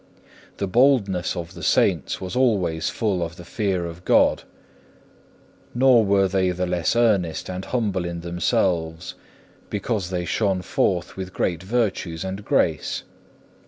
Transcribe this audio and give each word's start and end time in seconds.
The 0.57 0.65
boldness 0.65 1.35
of 1.35 1.53
the 1.53 1.61
Saints 1.61 2.19
was 2.19 2.35
always 2.35 2.89
full 2.89 3.21
of 3.21 3.35
the 3.35 3.45
fear 3.45 3.85
of 3.85 4.03
God. 4.03 4.41
Nor 5.75 6.03
were 6.03 6.27
they 6.27 6.49
the 6.49 6.65
less 6.65 6.95
earnest 6.95 7.47
and 7.51 7.65
humble 7.65 8.05
in 8.05 8.21
themselves, 8.21 9.13
because 9.69 10.09
they 10.09 10.25
shone 10.25 10.63
forth 10.63 11.15
with 11.15 11.33
great 11.35 11.61
virtues 11.61 12.23
and 12.25 12.43
grace. 12.43 13.03